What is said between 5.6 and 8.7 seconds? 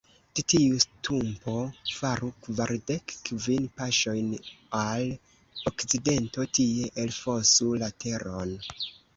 okcidento, tie elfosu la teron.